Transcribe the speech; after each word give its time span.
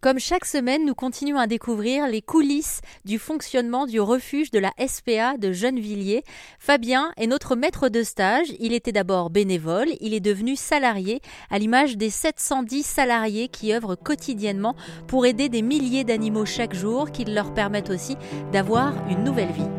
Comme 0.00 0.20
chaque 0.20 0.44
semaine, 0.44 0.86
nous 0.86 0.94
continuons 0.94 1.38
à 1.38 1.48
découvrir 1.48 2.06
les 2.06 2.22
coulisses 2.22 2.82
du 3.04 3.18
fonctionnement 3.18 3.84
du 3.84 4.00
refuge 4.00 4.52
de 4.52 4.60
la 4.60 4.72
SPA 4.86 5.36
de 5.36 5.50
Gennevilliers. 5.50 6.22
Fabien 6.60 7.10
est 7.16 7.26
notre 7.26 7.56
maître 7.56 7.88
de 7.88 8.04
stage. 8.04 8.46
Il 8.60 8.74
était 8.74 8.92
d'abord 8.92 9.28
bénévole, 9.28 9.88
il 10.00 10.14
est 10.14 10.20
devenu 10.20 10.54
salarié, 10.54 11.20
à 11.50 11.58
l'image 11.58 11.96
des 11.96 12.10
710 12.10 12.84
salariés 12.84 13.48
qui 13.48 13.74
œuvrent 13.74 13.96
quotidiennement 13.96 14.76
pour 15.08 15.26
aider 15.26 15.48
des 15.48 15.62
milliers 15.62 16.04
d'animaux 16.04 16.46
chaque 16.46 16.74
jour, 16.74 17.10
qui 17.10 17.24
leur 17.24 17.52
permettent 17.52 17.90
aussi 17.90 18.16
d'avoir 18.52 18.94
une 19.10 19.24
nouvelle 19.24 19.50
vie. 19.50 19.77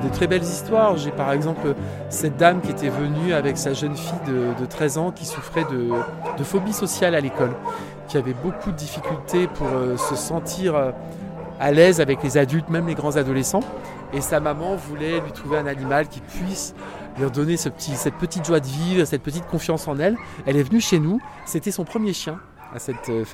J'ai 0.00 0.08
de 0.08 0.14
très 0.14 0.26
belles 0.26 0.42
histoires. 0.42 0.96
J'ai 0.96 1.10
par 1.10 1.32
exemple 1.32 1.74
cette 2.08 2.36
dame 2.36 2.60
qui 2.60 2.70
était 2.70 2.88
venue 2.88 3.32
avec 3.32 3.56
sa 3.58 3.72
jeune 3.72 3.96
fille 3.96 4.18
de, 4.26 4.66
13 4.66 4.98
ans 4.98 5.10
qui 5.10 5.26
souffrait 5.26 5.64
de, 5.64 6.44
phobie 6.44 6.72
sociale 6.72 7.14
à 7.14 7.20
l'école, 7.20 7.52
qui 8.06 8.16
avait 8.16 8.34
beaucoup 8.34 8.70
de 8.70 8.76
difficultés 8.76 9.48
pour 9.48 9.66
euh, 9.66 9.96
se 9.96 10.14
sentir 10.14 10.76
euh, 10.76 10.92
à 11.58 11.72
l'aise 11.72 12.00
avec 12.00 12.22
les 12.22 12.38
adultes, 12.38 12.68
même 12.68 12.86
les 12.86 12.94
grands 12.94 13.16
adolescents. 13.16 13.62
Et 14.12 14.20
sa 14.20 14.40
maman 14.40 14.76
voulait 14.76 15.20
lui 15.20 15.32
trouver 15.32 15.58
un 15.58 15.66
animal 15.66 16.08
qui 16.08 16.20
puisse 16.20 16.74
lui 17.18 17.28
donner 17.30 17.56
ce 17.56 17.68
petit, 17.68 17.96
cette 17.96 18.14
petite 18.14 18.46
joie 18.46 18.60
de 18.60 18.66
vivre, 18.66 19.04
cette 19.04 19.22
petite 19.22 19.46
confiance 19.46 19.88
en 19.88 19.98
elle. 19.98 20.16
Elle 20.46 20.56
est 20.56 20.62
venue 20.62 20.80
chez 20.80 21.00
nous. 21.00 21.20
C'était 21.44 21.72
son 21.72 21.84
premier 21.84 22.12
chien 22.12 22.38
à 22.74 22.78
cette 22.78 23.08
euh, 23.08 23.24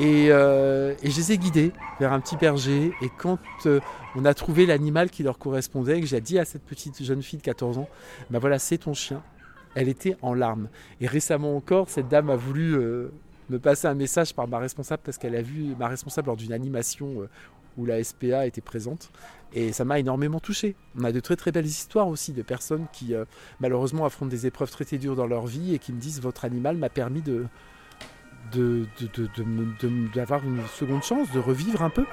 Euh, 0.00 0.94
et, 1.02 1.10
je 1.10 1.16
les 1.16 1.32
ai 1.32 1.38
guidés 1.38 1.72
vers 2.00 2.12
un 2.12 2.20
petit 2.20 2.36
berger. 2.36 2.92
Et 3.02 3.10
quand 3.16 3.38
euh, 3.66 3.80
on 4.14 4.24
a 4.24 4.34
trouvé 4.34 4.66
l'animal 4.66 5.10
qui 5.10 5.22
leur 5.22 5.38
correspondait, 5.38 6.00
que 6.00 6.06
j'ai 6.06 6.20
dit 6.20 6.38
à 6.38 6.44
cette 6.44 6.62
petite 6.62 7.02
jeune 7.02 7.22
fille 7.22 7.38
de 7.38 7.44
14 7.44 7.78
ans, 7.78 7.88
ben 8.30 8.38
voilà, 8.38 8.58
c'est 8.58 8.78
ton 8.78 8.94
chien. 8.94 9.22
Elle 9.74 9.88
était 9.88 10.16
en 10.22 10.34
larmes. 10.34 10.68
Et 11.00 11.06
récemment 11.06 11.56
encore, 11.56 11.90
cette 11.90 12.08
dame 12.08 12.30
a 12.30 12.36
voulu 12.36 12.74
euh, 12.74 13.10
me 13.50 13.58
passer 13.58 13.86
un 13.86 13.94
message 13.94 14.34
par 14.34 14.48
ma 14.48 14.58
responsable 14.58 15.02
parce 15.04 15.18
qu'elle 15.18 15.36
a 15.36 15.42
vu 15.42 15.74
ma 15.78 15.88
responsable 15.88 16.28
lors 16.28 16.36
d'une 16.36 16.52
animation 16.52 17.28
où 17.76 17.84
la 17.84 18.02
SPA 18.02 18.46
était 18.46 18.62
présente. 18.62 19.10
Et 19.52 19.72
ça 19.72 19.84
m'a 19.84 19.98
énormément 19.98 20.40
touché. 20.40 20.74
On 20.98 21.04
a 21.04 21.12
de 21.12 21.20
très 21.20 21.36
très 21.36 21.52
belles 21.52 21.66
histoires 21.66 22.08
aussi 22.08 22.32
de 22.32 22.40
personnes 22.42 22.86
qui 22.90 23.14
malheureusement 23.60 24.06
affrontent 24.06 24.30
des 24.30 24.46
épreuves 24.46 24.70
très 24.70 24.86
très 24.86 24.96
dures 24.96 25.14
dans 25.14 25.26
leur 25.26 25.46
vie 25.46 25.74
et 25.74 25.78
qui 25.78 25.92
me 25.92 26.00
disent 26.00 26.20
votre 26.22 26.46
animal 26.46 26.78
m'a 26.78 26.88
permis 26.88 27.20
de, 27.20 27.44
d'avoir 30.14 30.42
de, 30.42 30.46
une 30.46 30.66
seconde 30.68 31.02
chance, 31.02 31.30
de 31.32 31.38
revivre 31.38 31.82
un 31.82 31.90
peu. 31.90 32.04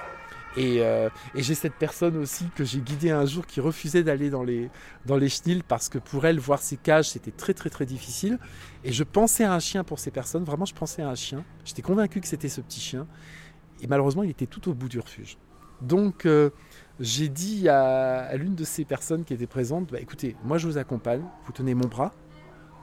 Euh, 0.57 1.09
et, 1.35 1.41
j'ai 1.41 1.55
cette 1.55 1.73
personne 1.73 2.17
aussi 2.17 2.45
que 2.55 2.63
j'ai 2.63 2.79
guidée 2.79 3.11
un 3.11 3.25
jour 3.25 3.45
qui 3.45 3.59
refusait 3.59 4.03
d'aller 4.03 4.29
dans 4.29 4.43
les, 4.43 4.69
dans 5.05 5.17
les 5.17 5.29
parce 5.67 5.89
que 5.89 5.97
pour 5.97 6.25
elle, 6.25 6.39
voir 6.39 6.59
ces 6.59 6.77
cages, 6.77 7.09
c'était 7.09 7.31
très 7.31 7.53
très 7.53 7.69
très 7.69 7.85
difficile. 7.85 8.37
Et 8.83 8.91
je 8.91 9.03
pensais 9.03 9.43
à 9.43 9.53
un 9.53 9.59
chien 9.59 9.83
pour 9.83 9.99
ces 9.99 10.11
personnes, 10.11 10.43
vraiment 10.43 10.65
je 10.65 10.75
pensais 10.75 11.01
à 11.01 11.09
un 11.09 11.15
chien. 11.15 11.43
J'étais 11.65 11.81
convaincu 11.81 12.21
que 12.21 12.27
c'était 12.27 12.49
ce 12.49 12.61
petit 12.61 12.79
chien. 12.79 13.07
Et 13.81 13.87
malheureusement, 13.87 14.23
il 14.23 14.29
était 14.29 14.45
tout 14.45 14.69
au 14.69 14.73
bout 14.73 14.89
du 14.89 14.99
refuge. 14.99 15.37
Donc 15.81 16.25
euh, 16.25 16.51
j'ai 16.99 17.27
dit 17.27 17.67
à, 17.67 18.35
l'une 18.35 18.55
de 18.55 18.63
ces 18.63 18.85
personnes 18.85 19.25
qui 19.25 19.33
étaient 19.33 19.47
présentes, 19.47 19.91
bah, 19.91 19.99
écoutez, 19.99 20.35
moi 20.43 20.57
je 20.57 20.67
vous 20.67 20.77
accompagne, 20.77 21.23
vous 21.45 21.51
tenez 21.51 21.73
mon 21.73 21.87
bras, 21.87 22.13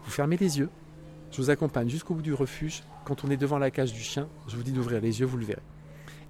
vous 0.05 0.11
fermez 0.11 0.37
les 0.37 0.59
yeux, 0.59 0.69
je 1.31 1.37
vous 1.37 1.51
accompagne 1.51 1.89
jusqu'au 1.89 2.15
bout 2.15 2.23
du 2.23 2.35
refuge. 2.35 2.83
Quand 3.05 3.25
on 3.25 3.31
est 3.31 3.37
devant 3.37 3.59
la 3.59 3.71
cage 3.71 3.93
du 3.93 4.01
chien, 4.01 4.29
je 4.49 4.57
vous 4.57 4.63
dis 4.63 4.73
d'ouvrir 4.73 5.01
les 5.01 5.21
yeux, 5.21 5.27
vous 5.27 5.37
le 5.37 5.45
verrez. 5.45 5.63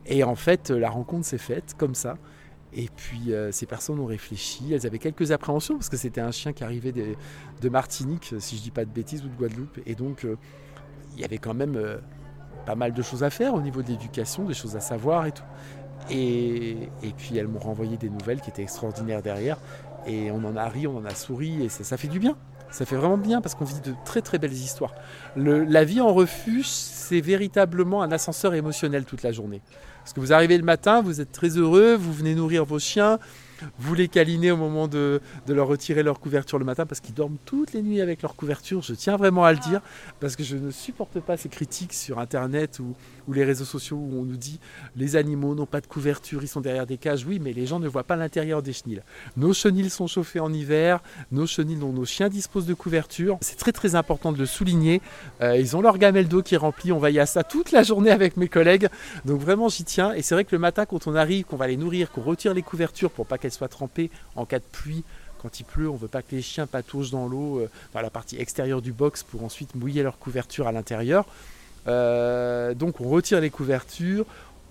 Et 0.07 0.25
en 0.25 0.35
fait, 0.35 0.71
la 0.71 0.91
rencontre 0.91 1.27
s'est 1.27 1.39
faite 1.39 1.75
comme 1.77 1.95
ça. 1.95 2.17
Et 2.73 2.89
puis 2.95 3.33
euh, 3.33 3.51
ces 3.51 3.67
personnes 3.67 3.99
ont 3.99 4.07
réfléchi, 4.07 4.73
elles 4.73 4.87
avaient 4.87 4.99
quelques 4.99 5.33
appréhensions 5.33 5.75
parce 5.75 5.89
que 5.89 5.97
c'était 5.97 6.21
un 6.21 6.31
chien 6.31 6.53
qui 6.53 6.63
arrivait 6.63 6.93
de, 6.93 7.69
Martinique, 7.69 8.35
si 8.39 8.57
je 8.57 8.63
dis 8.63 8.71
pas 8.71 8.85
de 8.85 8.91
bêtises, 8.91 9.25
ou 9.25 9.29
de 9.29 9.35
Guadeloupe. 9.35 9.81
Et 9.87 9.95
donc 9.95 10.25
euh, 10.25 10.37
il 11.15 11.21
y 11.21 11.25
avait 11.25 11.39
quand 11.39 11.55
même 11.55 11.75
euh, 11.77 11.99
pas 12.67 12.77
mal 12.77 12.93
de 12.93 13.03
choses 13.03 13.25
à 13.25 13.31
faire 13.31 13.55
au 13.55 13.61
niveau 13.61 13.83
de 13.83 13.89
l'éducation, 13.89 14.45
des 14.45 14.55
choses 14.55 14.77
à 14.77 14.81
savoir 14.81 15.27
et 15.27 15.33
tout. 15.33 15.43
Et, 16.11 16.89
puis 17.17 17.37
elles 17.37 17.49
m'ont 17.49 17.59
renvoyé 17.59 17.97
des 17.97 18.09
nouvelles 18.09 18.41
qui 18.41 18.51
étaient 18.51 18.63
extraordinaires 18.63 19.23
derrière. 19.23 19.59
Et 20.07 20.31
on 20.31 20.43
en 20.45 20.57
a 20.57 20.69
ri, 20.69 20.87
on 20.87 20.97
en 20.97 21.05
a 21.05 21.15
souri, 21.15 21.65
et 21.65 21.69
ça 21.69 21.97
fait 21.97 22.09
du 22.09 22.19
bien. 22.19 22.37
Ça 22.71 22.87
fait 22.87 22.97
vraiment 22.97 23.19
bien 23.19 23.41
parce 23.41 23.55
qu'on 23.55 23.65
vit 23.65 23.81
de 23.81 23.95
très 24.05 24.23
très 24.23 24.39
belles 24.39 24.53
histoires. 24.53 24.95
la 25.37 25.85
vie 25.85 26.01
en 26.01 26.13
refuge, 26.15 26.67
c'est 26.67 27.21
véritablement 27.21 28.03
un 28.03 28.13
ascenseur 28.13 28.55
émotionnel 28.55 29.05
toute 29.05 29.23
la 29.23 29.33
journée. 29.33 29.61
Parce 29.99 30.13
que 30.13 30.21
vous 30.21 30.33
arrivez 30.33 30.57
le 30.57 30.65
matin, 30.65 31.03
vous 31.03 31.21
êtes 31.21 31.33
très 31.33 31.59
heureux, 31.59 31.95
vous 31.95 32.13
venez 32.13 32.35
nourrir 32.35 32.65
vos 32.65 32.79
chiens, 32.79 33.19
vous 33.79 33.95
les 33.95 34.09
câlinez 34.09 34.51
au 34.51 34.57
moment 34.57 34.89
de, 34.89 35.21
leur 35.49 35.67
retirer 35.67 36.03
leur 36.03 36.21
couverture 36.21 36.59
le 36.59 36.65
matin 36.65 36.87
parce 36.87 37.01
qu'ils 37.01 37.15
dorment 37.15 37.39
toutes 37.45 37.73
les 37.73 37.83
nuits 37.83 38.01
avec 38.01 38.23
leur 38.23 38.37
couverture. 38.37 38.83
Je 38.83 38.95
tiens 38.95 39.17
vraiment 39.17 39.45
à 39.45 39.53
le 39.53 39.59
dire 39.59 39.81
parce 40.21 40.37
que 40.37 40.45
je 40.45 40.57
ne 40.57 40.71
supporte 40.71 41.21
pas 41.21 41.37
ces 41.37 41.49
critiques 41.49 41.93
sur 41.93 42.19
Internet 42.19 42.79
ou, 42.81 42.95
les 43.33 43.45
réseaux 43.45 43.65
sociaux 43.65 43.97
où 43.97 44.19
on 44.19 44.25
nous 44.25 44.37
dit 44.37 44.59
les 44.97 45.15
animaux 45.15 45.55
n'ont 45.55 45.67
pas 45.67 45.81
de 45.81 45.87
couverture, 45.87 46.43
ils 46.43 46.49
sont 46.49 46.61
derrière 46.61 46.85
des 46.85 46.97
cages. 46.97 47.25
Oui, 47.25 47.39
mais 47.41 47.53
les 47.53 47.65
gens 47.65 47.79
ne 47.79 47.87
voient 47.87 48.03
pas 48.03 48.17
l'intérieur 48.17 48.61
des 48.61 48.73
chenilles. 48.73 49.03
Nos 49.37 49.53
chenilles 49.53 49.89
sont 49.89 50.09
chauffées 50.09 50.41
en 50.41 50.53
hiver, 50.53 51.01
nos 51.31 51.47
chenilles 51.47 51.77
dont 51.77 51.93
nos 51.93 52.05
chiens 52.05 52.29
disposent 52.29 52.67
de 52.67 52.75
couverture. 52.75 53.39
C'est 53.41 53.57
très 53.57 53.71
très 53.71 53.95
important 53.95 54.33
de 54.33 54.39
le 54.39 54.47
souligner. 54.47 55.01
Euh, 55.43 55.57
ils 55.57 55.77
ont 55.77 55.81
leur 55.81 55.97
gamelle 55.97 56.27
d'eau 56.27 56.43
qui 56.43 56.57
est 56.57 56.59
remplie. 56.59 56.91
On 56.91 56.99
va 56.99 57.11
y 57.11 57.21
à 57.21 57.27
ça 57.27 57.45
toute 57.45 57.71
la 57.71 57.85
journée 57.85 58.11
avec 58.11 58.37
mes 58.37 58.49
collègues. 58.49 58.89
Donc 59.25 59.41
vraiment 59.41 59.69
j'y 59.69 59.85
tiens. 59.85 60.13
Et 60.13 60.23
c'est 60.23 60.35
vrai 60.35 60.45
que 60.45 60.55
le 60.55 60.59
matin 60.59 60.87
quand 60.87 61.07
on 61.07 61.15
arrive, 61.15 61.45
qu'on 61.45 61.57
va 61.57 61.69
les 61.69 61.77
nourrir, 61.77 62.11
qu'on 62.11 62.23
retire 62.23 62.53
les 62.53 62.63
couvertures 62.63 63.11
pour 63.11 63.27
pas 63.27 63.39
qu'elles 63.39 63.50
soit 63.51 63.69
trempée 63.69 64.11
en 64.37 64.45
cas 64.45 64.59
de 64.59 64.65
pluie. 64.65 65.05
Quand 65.41 65.59
il 65.59 65.65
pleut, 65.65 65.89
on 65.89 65.95
ne 65.95 65.99
veut 65.99 66.09
pas 66.09 66.23
que 66.23 66.35
les 66.35 66.43
chiens 66.43 66.67
patouchent 66.67 67.11
dans 67.11 67.27
l'eau, 67.27 67.61
euh, 67.61 67.71
dans 67.95 68.03
la 68.03 68.11
partie 68.11 68.37
extérieure 68.37 68.83
du 68.83 68.93
box 68.93 69.23
pour 69.23 69.43
ensuite 69.43 69.75
mouiller 69.75 70.03
leur 70.03 70.19
couverture 70.19 70.67
à 70.67 70.73
l'intérieur. 70.73 71.27
Euh, 71.89 72.75
donc 72.75 73.01
on 73.01 73.09
retire 73.09 73.41
les 73.41 73.49
couvertures, 73.49 74.27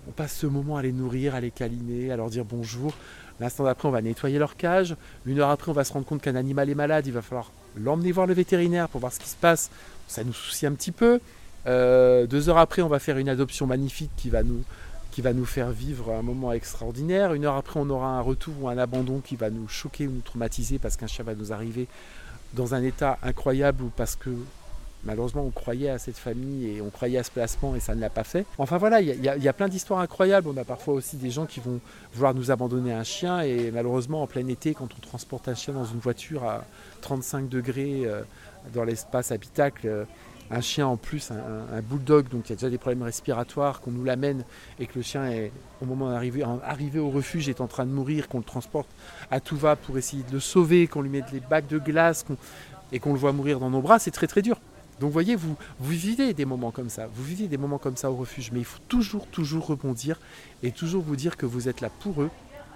on 0.07 0.12
passe 0.12 0.35
ce 0.35 0.45
moment 0.45 0.78
à 0.78 0.84
les 0.84 0.91
nourrir, 0.91 1.34
à 1.34 1.41
les 1.41 1.51
câliner, 1.51 2.12
à 2.12 2.18
leur 2.18 2.29
dire 2.29 2.45
bonjour. 2.45 2.94
L'instant 3.39 3.63
d'après, 3.63 3.88
on 3.88 3.91
va 3.91 4.01
nettoyer 4.01 4.38
leur 4.38 4.57
cage. 4.57 4.95
Une 5.25 5.39
heure 5.39 5.50
après, 5.50 5.72
on 5.72 5.73
va 5.73 5.84
se 5.84 5.94
rendre 5.94 6.06
compte 6.06 6.22
qu'un 6.22 6.35
animal 6.35 6.69
est 6.69 6.75
malade. 6.75 7.07
Il 7.07 7.13
va 7.13 7.22
falloir 7.22 7.51
l'emmener 7.78 8.12
voir 8.12 8.28
le 8.28 8.34
vétérinaire 8.34 8.89
pour 8.89 9.00
voir 9.00 9.13
ce 9.13 9.19
qui 9.19 9.29
se 9.29 9.38
passe. 9.38 9.69
Ça 10.07 10.23
nous 10.23 10.34
soucie 10.34 10.66
un 10.66 10.73
petit 10.73 10.91
peu. 10.91 11.19
Euh, 11.68 12.25
deux 12.25 12.50
heures 12.50 12.57
après, 12.57 12.81
on 12.81 12.88
va 12.88 13.00
faire 13.00 13.18
une 13.18 13.29
adoption 13.29 13.66
magnifique 13.66 14.12
qui 14.18 14.29
va 14.29 14.44
nous, 14.44 14.63
qui 15.12 15.22
va 15.22 15.34
nous 15.34 15.46
faire 15.46 15.72
vivre 15.72 16.14
un 16.14 16.22
moment 16.22 16.52
extraordinaire. 16.52 17.34
Une 17.34 17.46
heure 17.46 17.56
après, 17.56 17.80
on 17.80 17.90
aura 17.90 18.08
un 18.18 18.22
retour 18.22 18.53
ou 18.62 18.70
un 18.70 18.78
abandon 18.78 19.20
qui 19.20 19.36
va 19.36 19.50
nous 19.50 19.68
choquer 19.68 20.08
ou 20.08 20.12
nous 20.12 20.22
traumatiser 20.22 20.80
parce 20.80 20.97
qu'un 20.97 21.08
chien 21.08 21.25
va 21.25 21.36
nous 21.36 21.52
arriver 21.52 21.88
dans 22.53 22.74
un 22.74 22.84
état 22.84 23.18
incroyable 23.22 23.84
ou 23.84 23.92
parce 23.96 24.16
que 24.16 24.31
malheureusement 25.03 25.44
on 25.44 25.52
croyait 25.52 25.90
à 25.90 25.98
cette 25.98 26.18
famille 26.18 26.68
et 26.68 26.81
on 26.81 26.90
croyait 26.90 27.19
à 27.19 27.24
ce 27.24 27.31
placement 27.31 27.75
et 27.75 27.80
ça 27.80 27.96
ne 27.96 28.02
l'a 28.02 28.09
pas 28.09 28.24
fait. 28.24 28.46
Enfin 28.58 28.78
voilà, 28.78 29.02
il 29.02 29.24
y, 29.24 29.48
a 29.48 29.53
plein 29.53 29.68
d'histoires 29.68 30.00
incroyables. 30.00 30.48
On 30.48 30.58
a 30.58 30.64
parfois 30.64 30.94
aussi 30.94 31.16
des 31.18 31.30
gens 31.30 31.46
qui 31.46 31.59
vont 31.59 31.80
vouloir 32.14 32.34
nous 32.34 32.52
abandonner 32.52 32.92
un 32.92 33.03
chien 33.03 33.42
et 33.42 33.72
malheureusement 33.72 34.24
en 34.24 34.28
plein 34.28 34.48
été, 34.48 34.74
quand 34.74 34.90
on 34.96 35.02
transporte 35.02 35.48
un 35.48 35.56
chien 35.56 35.74
dans 35.74 35.86
une 35.86 36.00
voiture 36.00 36.44
à 36.44 36.66
35 37.02 37.48
degrés 37.48 38.02
euh, 38.06 38.22
dans 38.74 38.84
l'espace 38.84 39.31
habitacle, 39.31 39.88
euh, 39.88 40.03
un 40.52 40.62
chien 40.62 40.88
en 40.88 40.98
plus, 40.98 41.32
un, 41.32 41.82
bulldog, 41.82 42.30
donc 42.30 42.48
il 42.48 42.50
y 42.50 42.54
a 42.54 42.56
déjà 42.56 42.70
des 42.70 42.78
problèmes 42.78 43.04
respiratoires, 43.04 43.82
qu'on 43.82 43.92
nous 43.92 44.04
l'amène 44.04 44.44
et 44.80 44.88
que 44.88 44.94
le 44.96 45.02
chien 45.02 45.30
est 45.30 45.52
au 45.82 45.86
moment 45.86 46.10
d'arriver 46.10 47.00
au 47.00 47.10
refuge 47.10 47.50
est 47.50 47.62
en 47.62 47.68
train 47.68 47.86
de 47.86 47.92
mourir, 47.92 48.28
qu'on 48.28 48.40
le 48.40 48.44
transporte 48.44 48.90
à 49.32 49.40
tout 49.40 49.58
va 49.58 49.76
pour 49.76 49.98
essayer 49.98 50.24
de 50.24 50.32
le 50.32 50.40
sauver, 50.40 50.88
qu'on 50.88 51.02
lui 51.02 51.10
mette 51.10 51.32
les 51.32 51.40
bacs 51.40 51.68
de 51.68 51.78
glace 51.78 52.26
et 52.92 53.00
qu'on 53.00 53.14
le 53.14 53.20
voit 53.20 53.32
mourir 53.32 53.60
dans 53.60 53.70
nos 53.70 53.82
bras, 53.82 54.00
c'est 54.00 54.12
très 54.12 54.28
très 54.28 54.42
dur. 54.42 54.60
Donc 55.00 55.12
voyez, 55.12 55.36
vous, 55.36 55.56
vous 55.80 55.92
vivez 55.92 56.34
des 56.34 56.46
moments 56.46 56.72
comme 56.72 56.90
ça, 56.90 57.08
vous 57.14 57.24
vivez 57.24 57.48
des 57.48 57.58
moments 57.58 57.78
comme 57.78 57.96
ça 57.96 58.12
au 58.12 58.16
refuge, 58.16 58.52
mais 58.52 58.60
il 58.60 58.66
faut 58.66 58.81
toujours, 58.88 59.28
toujours 59.28 59.68
rebondir 59.68 60.20
et 60.62 60.72
toujours 60.72 61.04
vous 61.04 61.16
dire 61.16 61.38
que 61.38 61.46
vous 61.46 61.70
êtes 61.70 61.80
là 61.80 61.90
pour 62.00 62.22
eux. 62.22 62.30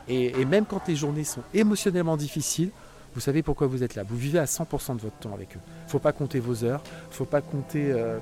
et 0.07 0.45
même 0.45 0.65
quand 0.65 0.87
les 0.87 0.95
journées 0.95 1.23
sont 1.23 1.43
émotionnellement 1.53 2.17
difficiles, 2.17 2.71
vous 3.13 3.21
savez 3.21 3.43
pourquoi 3.43 3.67
vous 3.67 3.83
êtes 3.83 3.95
là. 3.95 4.03
Vous 4.03 4.17
vivez 4.17 4.39
à 4.39 4.45
100% 4.45 4.95
de 4.95 5.01
votre 5.01 5.17
temps 5.17 5.33
avec 5.33 5.55
eux. 5.55 5.59
Il 5.83 5.85
ne 5.85 5.89
faut 5.91 5.99
pas 5.99 6.11
compter 6.11 6.39
vos 6.39 6.63
heures, 6.63 6.81
il 7.05 7.09
ne 7.09 7.15
faut 7.15 7.25
pas 7.25 7.41
compter 7.41 7.91
euh, 7.91 8.17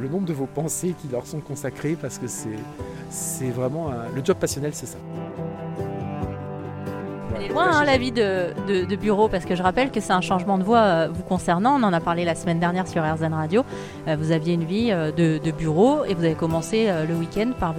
le 0.00 0.08
nombre 0.08 0.26
de 0.26 0.32
vos 0.32 0.46
pensées 0.46 0.94
qui 1.00 1.08
leur 1.08 1.26
sont 1.26 1.40
consacrées 1.40 1.96
parce 2.00 2.18
que 2.18 2.26
c'est 2.28 3.50
vraiment 3.50 3.92
le 4.14 4.24
job 4.24 4.36
passionnel, 4.38 4.74
c'est 4.74 4.86
ça. 4.86 4.98
Elle 7.36 7.44
est 7.44 7.48
loin 7.48 7.70
hein, 7.70 7.84
la 7.84 7.98
vie 7.98 8.12
de, 8.12 8.96
bureau 8.96 9.28
parce 9.28 9.44
que 9.44 9.54
je 9.54 9.62
rappelle 9.62 9.90
que 9.90 10.00
c'est 10.00 10.12
un 10.12 10.22
changement 10.22 10.56
de 10.56 10.62
voie 10.62 10.78
euh, 10.78 11.08
vous 11.12 11.22
concernant. 11.22 11.78
On 11.78 11.82
en 11.82 11.92
a 11.92 12.00
parlé 12.00 12.24
la 12.24 12.34
semaine 12.34 12.58
dernière 12.58 12.88
sur 12.88 13.02
RZN 13.02 13.34
Radio. 13.34 13.62
Euh, 14.08 14.16
vous 14.18 14.32
aviez 14.32 14.54
une 14.54 14.64
vie 14.64 14.88
euh, 14.90 15.12
de, 15.12 15.50
bureau 15.50 16.04
et 16.06 16.14
vous 16.14 16.24
avez 16.24 16.34
commencé 16.34 16.88
le 17.08 17.14
week-end 17.14 17.52
par, 17.58 17.74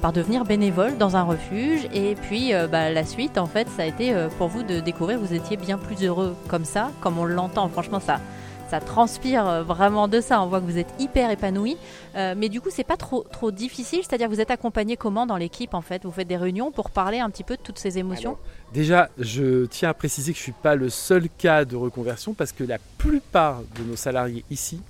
par 0.00 0.12
devenir 0.12 0.44
bénévole 0.44 0.96
dans 0.98 1.16
un 1.16 1.22
refuge. 1.22 1.88
Et 1.92 2.14
puis 2.14 2.52
bah, 2.70 2.90
la 2.90 3.04
suite, 3.04 3.38
en 3.38 3.46
fait, 3.46 3.68
ça 3.68 3.82
a 3.82 3.86
été 3.86 4.14
pour 4.38 4.48
vous 4.48 4.62
de 4.62 4.80
découvrir 4.80 5.18
vous 5.18 5.34
étiez 5.34 5.56
bien 5.56 5.78
plus 5.78 6.04
heureux 6.04 6.36
comme 6.48 6.64
ça, 6.64 6.90
comme 7.00 7.18
on 7.18 7.24
l'entend. 7.24 7.68
Franchement, 7.68 8.00
ça, 8.00 8.20
ça 8.68 8.80
transpire 8.80 9.46
euh, 9.46 9.62
vraiment 9.62 10.08
de 10.08 10.20
ça. 10.20 10.42
On 10.42 10.46
voit 10.46 10.60
que 10.60 10.66
vous 10.66 10.78
êtes 10.78 10.92
hyper 10.98 11.30
épanoui. 11.30 11.76
Euh, 12.16 12.34
mais 12.36 12.48
du 12.48 12.60
coup, 12.60 12.68
c'est 12.70 12.84
pas 12.84 12.96
trop, 12.96 13.24
trop 13.30 13.50
difficile. 13.50 14.00
C'est-à-dire, 14.02 14.28
vous 14.28 14.40
êtes 14.40 14.50
accompagné 14.50 14.96
comment 14.96 15.26
dans 15.26 15.36
l'équipe 15.36 15.74
en 15.74 15.80
fait? 15.80 16.04
Vous 16.04 16.10
faites 16.10 16.28
des 16.28 16.36
réunions 16.36 16.70
pour 16.70 16.90
parler 16.90 17.18
un 17.18 17.30
petit 17.30 17.44
peu 17.44 17.56
de 17.56 17.62
toutes 17.62 17.78
ces 17.78 17.98
émotions? 17.98 18.36
Déjà, 18.72 19.08
je 19.18 19.66
tiens 19.66 19.90
à 19.90 19.94
préciser 19.94 20.32
que 20.32 20.38
je 20.38 20.42
suis 20.42 20.52
pas 20.52 20.74
le 20.74 20.88
seul 20.90 21.28
cas 21.38 21.64
de 21.64 21.76
reconversion 21.76 22.34
parce 22.34 22.52
que 22.52 22.64
la 22.64 22.78
plupart 22.98 23.60
de 23.78 23.84
nos 23.84 23.96
salariés 23.96 24.44
ici 24.50 24.80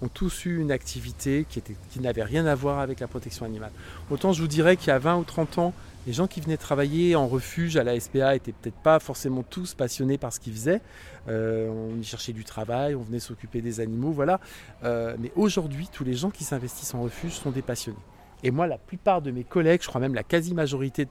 ont 0.00 0.08
tous 0.08 0.44
eu 0.44 0.60
une 0.60 0.70
activité 0.70 1.44
qui, 1.48 1.60
qui 1.90 2.00
n'avait 2.00 2.22
rien 2.22 2.46
à 2.46 2.54
voir 2.54 2.78
avec 2.78 3.00
la 3.00 3.08
protection 3.08 3.44
animale. 3.44 3.72
Autant 4.10 4.32
je 4.32 4.40
vous 4.40 4.48
dirais 4.48 4.76
qu'il 4.76 4.88
y 4.88 4.92
a 4.92 4.98
20 4.98 5.16
ou 5.16 5.24
30 5.24 5.58
ans, 5.58 5.74
les 6.08 6.14
gens 6.14 6.26
qui 6.26 6.40
venaient 6.40 6.56
travailler 6.56 7.16
en 7.16 7.28
refuge 7.28 7.76
à 7.76 7.84
la 7.84 8.00
SPA 8.00 8.34
étaient 8.34 8.52
peut-être 8.52 8.78
pas 8.82 8.98
forcément 8.98 9.42
tous 9.42 9.74
passionnés 9.74 10.16
par 10.16 10.32
ce 10.32 10.40
qu'ils 10.40 10.54
faisaient. 10.54 10.80
Euh, 11.28 11.68
on 11.68 12.00
y 12.00 12.02
cherchait 12.02 12.32
du 12.32 12.44
travail, 12.44 12.94
on 12.94 13.02
venait 13.02 13.20
s'occuper 13.20 13.60
des 13.60 13.80
animaux, 13.80 14.10
voilà. 14.10 14.40
Euh, 14.84 15.16
mais 15.18 15.30
aujourd'hui, 15.36 15.86
tous 15.92 16.04
les 16.04 16.14
gens 16.14 16.30
qui 16.30 16.44
s'investissent 16.44 16.94
en 16.94 17.02
refuge 17.02 17.32
sont 17.32 17.50
des 17.50 17.60
passionnés. 17.60 17.98
Et 18.42 18.50
moi, 18.50 18.66
la 18.66 18.78
plupart 18.78 19.20
de 19.20 19.30
mes 19.30 19.44
collègues, 19.44 19.82
je 19.82 19.88
crois 19.88 20.00
même 20.00 20.14
la 20.14 20.22
quasi-majorité, 20.22 21.08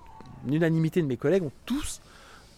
l'unanimité 0.47 1.03
de 1.03 1.07
mes 1.07 1.17
collègues 1.17 1.43
ont 1.43 1.51
tous 1.67 2.01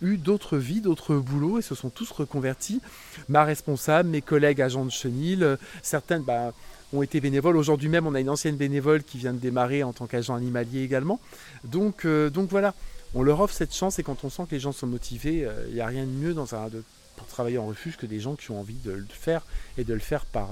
eu 0.02 0.16
d'autres 0.16 0.58
vies, 0.58 0.80
d'autres 0.80 1.18
boulots 1.18 1.60
et 1.60 1.62
se 1.62 1.76
sont 1.76 1.90
tous 1.90 2.10
reconvertis. 2.10 2.82
Ma 3.28 3.44
responsable, 3.44 4.08
mes 4.08 4.22
collègues 4.22 4.62
agents 4.62 4.86
de 4.86 4.92
chenil, 4.92 5.44
euh, 5.44 5.58
certaines 5.82 6.24
bah, 6.24 6.54
ont 6.94 7.02
été 7.02 7.20
bénévoles. 7.20 7.58
Aujourd'hui 7.58 7.90
même, 7.90 8.08
on 8.08 8.16
a 8.16 8.20
une 8.20 8.30
ancienne 8.30 8.56
bénévole 8.56 9.04
qui 9.04 9.18
vient 9.18 9.34
de 9.34 9.40
démarrer 9.40 9.84
en 9.84 9.94
tant 9.94 10.08
qu'agent 10.08 10.36
animalier 10.36 10.84
également. 10.84 11.20
Donc, 11.64 12.06
euh, 12.06 12.30
donc 12.30 12.50
voilà, 12.50 12.74
on 13.14 13.24
leur 13.24 13.40
offre 13.42 13.54
cette 13.54 13.74
chance 13.74 14.00
et 14.00 14.04
quand 14.04 14.24
on 14.24 14.30
sent 14.30 14.44
que 14.50 14.56
les 14.56 14.60
gens 14.60 14.72
sont 14.72 14.88
motivés, 14.88 15.46
euh, 15.46 15.66
il 15.70 15.76
n'y 15.76 15.82
a 15.82 15.88
rien 15.88 16.06
de 16.06 16.12
mieux 16.12 16.34
pour 16.34 17.28
travailler 17.28 17.58
en 17.58 17.68
refuge 17.68 17.98
que 17.98 18.06
des 18.06 18.20
gens 18.20 18.36
qui 18.36 18.52
ont 18.52 18.60
envie 18.60 18.80
de 18.84 18.92
le 18.92 19.06
faire 19.10 19.42
et 19.78 19.84
de 19.84 19.94
le 19.94 20.00
faire 20.00 20.26
par 20.26 20.50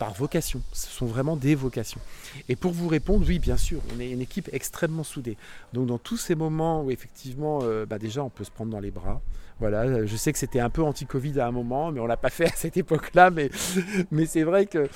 par 0.00 0.14
vocation. 0.14 0.62
Ce 0.72 0.88
sont 0.88 1.04
vraiment 1.04 1.36
des 1.36 1.54
vocations. 1.54 2.00
Et 2.48 2.56
pour 2.56 2.72
vous 2.72 2.88
répondre, 2.88 3.24
oui, 3.28 3.38
bien 3.38 3.58
sûr, 3.58 3.82
on 3.94 4.00
est 4.00 4.10
une 4.10 4.22
équipe 4.22 4.48
extrêmement 4.52 5.04
soudée. 5.04 5.36
Donc 5.74 5.86
dans 5.86 5.98
tous 5.98 6.16
ces 6.16 6.34
moments 6.34 6.82
où 6.82 6.90
effectivement, 6.90 7.60
euh, 7.62 7.84
bah, 7.84 7.98
déjà, 7.98 8.24
on 8.24 8.30
peut 8.30 8.44
se 8.44 8.50
prendre 8.50 8.72
dans 8.72 8.80
les 8.80 8.90
bras. 8.90 9.20
Voilà, 9.60 10.06
je 10.06 10.16
sais 10.16 10.32
que 10.32 10.38
c'était 10.38 10.58
un 10.58 10.70
peu 10.70 10.82
anti-Covid 10.82 11.38
à 11.38 11.46
un 11.46 11.50
moment, 11.50 11.92
mais 11.92 12.00
on 12.00 12.06
l'a 12.06 12.16
pas 12.16 12.30
fait 12.30 12.46
à 12.46 12.56
cette 12.56 12.78
époque-là. 12.78 13.30
Mais, 13.30 13.50
mais 14.10 14.24
c'est 14.24 14.42
vrai 14.42 14.64
que 14.64 14.88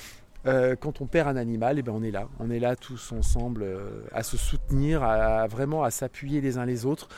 euh, 0.47 0.75
quand 0.75 1.01
on 1.01 1.07
perd 1.07 1.27
un 1.27 1.35
animal, 1.35 1.77
et 1.77 1.79
eh 1.79 1.83
ben 1.83 1.93
on 1.95 2.03
est 2.03 2.11
là. 2.11 2.27
On 2.39 2.49
est 2.49 2.59
là 2.59 2.75
tous 2.75 3.11
ensemble 3.11 3.63
euh, 3.63 4.03
à 4.11 4.23
se 4.23 4.37
soutenir, 4.37 5.03
à, 5.03 5.47
vraiment 5.47 5.83
à 5.83 5.91
s'appuyer 5.91 6.41
les 6.41 6.57
uns 6.57 6.65
les 6.65 6.85
autres 6.85 7.09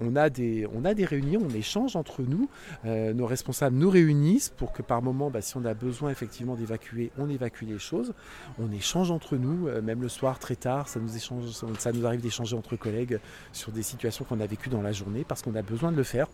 on 0.00 0.16
a, 0.16 0.28
des, 0.30 0.66
réunions, 1.04 1.42
on 1.44 1.54
échange 1.54 1.96
entre 1.96 2.22
nous. 2.22 2.48
Euh, 2.84 3.12
nos 3.12 3.26
responsables 3.26 3.76
nous 3.76 3.90
réunissent 3.90 4.48
pour 4.48 4.72
que 4.72 4.82
par 4.82 5.02
moment, 5.02 5.30
bah, 5.30 5.40
si 5.40 5.56
on 5.56 5.64
a 5.64 5.74
besoin 5.74 6.10
effectivement 6.10 6.54
d'évacuer, 6.54 7.10
on 7.18 7.28
évacue 7.28 7.64
les 7.66 7.78
choses. 7.78 8.12
On 8.58 8.72
échange 8.72 9.10
entre 9.10 9.36
nous, 9.36 9.68
euh, 9.68 9.82
même 9.82 10.02
le 10.02 10.08
soir 10.08 10.38
très 10.38 10.56
tard, 10.56 10.88
ça 10.88 11.00
nous, 11.00 11.16
échange, 11.16 11.50
ça 11.78 11.92
nous 11.92 12.06
arrive 12.06 12.20
d'échanger 12.20 12.56
entre 12.56 12.76
collègues 12.76 13.18
sur 13.52 13.72
des 13.72 13.82
situations 13.82 14.24
qu'on 14.24 14.40
a 14.40 14.46
vécues 14.46 14.68
dans 14.70 14.82
la 14.82 14.92
journée 14.92 15.24
parce 15.26 15.42
qu'on 15.42 15.54
a 15.54 15.62
besoin 15.62 15.92
de 15.92 15.96
le 15.96 16.02
faire. 16.02 16.26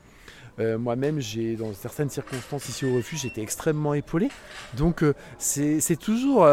Euh, 0.59 0.79
moi-même, 0.79 1.21
j'ai 1.21 1.57
dans 1.57 1.73
certaines 1.75 2.11
circonstances 2.11 2.69
ici 2.69 2.85
au 2.85 2.95
refuge, 2.95 3.21
j'étais 3.23 3.43
extrêmement 3.43 3.95
épaulé. 3.95 4.29
Donc 4.77 5.05
c'est 5.39 5.99
toujours 5.99 6.47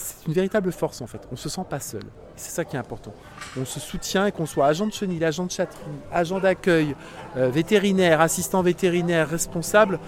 c'est 0.00 0.26
une 0.26 0.32
véritable 0.32 0.72
force 0.72 1.00
en 1.00 1.06
fait. 1.06 1.20
On 1.32 1.36
se 1.36 1.48
sent 1.48 1.64
pas 1.68 1.80
seul. 1.80 2.02
C'est 2.36 2.50
ça 2.50 2.64
qui 2.64 2.76
est 2.76 2.78
important. 2.78 3.12
On 3.60 3.64
se 3.64 3.80
soutient 3.80 4.26
et 4.26 4.32
qu'on 4.32 4.46
soit 4.46 4.66
agent 4.66 4.86
de 4.86 4.92
chenille, 4.92 5.22
agent 5.24 5.44
de 5.44 5.50
chatterie, 5.50 5.80
agent 6.12 6.38
d'accueil, 6.38 6.96
euh, 7.36 7.50
vétérinaire, 7.50 8.20
assistant 8.20 8.62
vétérinaire, 8.62 9.28
responsable. 9.28 9.98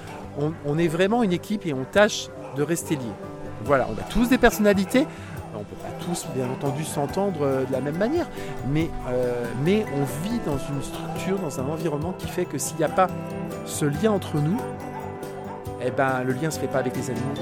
On, 0.64 0.78
est 0.78 0.88
vraiment 0.88 1.22
une 1.22 1.32
équipe 1.32 1.66
et 1.66 1.74
on 1.74 1.84
tâche 1.84 2.28
de 2.56 2.62
rester 2.62 2.96
liés. 2.96 3.02
Voilà, 3.64 3.86
on 3.90 4.00
a 4.00 4.04
tous 4.04 4.30
des 4.30 4.38
personnalités. 4.38 5.06
On 5.54 5.58
ne 5.58 5.64
peut 5.64 5.76
pas 5.76 6.04
tous, 6.06 6.26
bien 6.34 6.48
entendu, 6.48 6.82
s'entendre 6.82 7.40
euh, 7.42 7.64
de 7.66 7.72
la 7.72 7.82
même 7.82 7.98
manière, 7.98 8.26
mais, 8.70 8.88
euh, 9.08 9.44
mais 9.62 9.84
on 9.94 10.26
vit 10.26 10.40
dans 10.46 10.56
une 10.56 10.82
structure, 10.82 11.38
dans 11.38 11.60
un 11.60 11.68
environnement 11.68 12.14
qui 12.18 12.26
fait 12.26 12.46
que 12.46 12.56
s'il 12.56 12.78
n'y 12.78 12.84
a 12.84 12.88
pas 12.88 13.08
ce 13.66 13.84
lien 13.84 14.12
entre 14.12 14.38
nous, 14.38 14.58
eh 15.84 15.90
ben, 15.90 16.24
le 16.24 16.32
lien 16.32 16.46
ne 16.46 16.50
se 16.50 16.58
fait 16.58 16.68
pas 16.68 16.78
avec 16.78 16.96
les 16.96 17.10
animaux. 17.10 17.34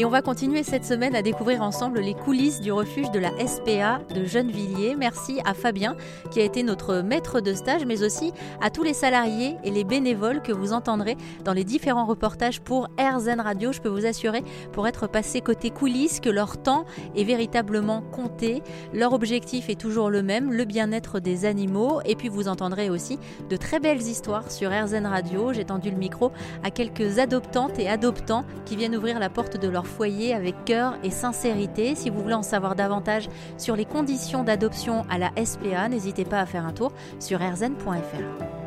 Et 0.00 0.06
on 0.06 0.08
va 0.08 0.22
continuer 0.22 0.62
cette 0.62 0.86
semaine 0.86 1.14
à 1.14 1.20
découvrir 1.20 1.60
ensemble 1.60 2.00
les 2.00 2.14
coulisses 2.14 2.62
du 2.62 2.72
refuge 2.72 3.10
de 3.10 3.18
la 3.18 3.32
SPA 3.46 4.00
de 4.14 4.24
Gennevilliers. 4.24 4.96
Merci 4.96 5.42
à 5.44 5.52
Fabien 5.52 5.94
qui 6.30 6.40
a 6.40 6.42
été 6.42 6.62
notre 6.62 7.02
maître 7.02 7.42
de 7.42 7.52
stage, 7.52 7.84
mais 7.84 8.02
aussi 8.02 8.32
à 8.62 8.70
tous 8.70 8.82
les 8.82 8.94
salariés 8.94 9.58
et 9.62 9.70
les 9.70 9.84
bénévoles 9.84 10.40
que 10.40 10.52
vous 10.52 10.72
entendrez 10.72 11.18
dans 11.44 11.52
les 11.52 11.64
différents 11.64 12.06
reportages 12.06 12.62
pour 12.62 12.88
RZN 12.98 13.40
Radio. 13.40 13.72
Je 13.72 13.82
peux 13.82 13.90
vous 13.90 14.06
assurer, 14.06 14.42
pour 14.72 14.88
être 14.88 15.06
passé 15.06 15.42
côté 15.42 15.68
coulisses, 15.68 16.20
que 16.20 16.30
leur 16.30 16.56
temps 16.62 16.86
est 17.14 17.24
véritablement 17.24 18.00
compté. 18.00 18.62
Leur 18.94 19.12
objectif 19.12 19.68
est 19.68 19.78
toujours 19.78 20.08
le 20.08 20.22
même, 20.22 20.50
le 20.50 20.64
bien-être 20.64 21.20
des 21.20 21.44
animaux. 21.44 22.00
Et 22.06 22.16
puis 22.16 22.30
vous 22.30 22.48
entendrez 22.48 22.88
aussi 22.88 23.18
de 23.50 23.56
très 23.58 23.80
belles 23.80 24.00
histoires 24.00 24.50
sur 24.50 24.70
RZN 24.70 25.04
Radio. 25.04 25.52
J'ai 25.52 25.66
tendu 25.66 25.90
le 25.90 25.98
micro 25.98 26.32
à 26.64 26.70
quelques 26.70 27.18
adoptantes 27.18 27.78
et 27.78 27.86
adoptants 27.86 28.46
qui 28.64 28.76
viennent 28.76 28.96
ouvrir 28.96 29.18
la 29.18 29.28
porte 29.28 29.60
de 29.60 29.68
leur 29.68 29.89
foyer 29.90 30.34
avec 30.34 30.64
cœur 30.64 30.96
et 31.02 31.10
sincérité. 31.10 31.94
Si 31.94 32.08
vous 32.10 32.22
voulez 32.22 32.34
en 32.34 32.42
savoir 32.42 32.74
davantage 32.74 33.28
sur 33.58 33.76
les 33.76 33.84
conditions 33.84 34.44
d'adoption 34.44 35.04
à 35.10 35.18
la 35.18 35.30
SPA, 35.44 35.88
n'hésitez 35.88 36.24
pas 36.24 36.40
à 36.40 36.46
faire 36.46 36.64
un 36.64 36.72
tour 36.72 36.92
sur 37.18 37.40
rzn.fr. 37.40 38.59